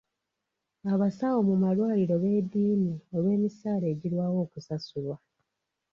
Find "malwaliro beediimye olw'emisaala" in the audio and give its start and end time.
1.61-3.85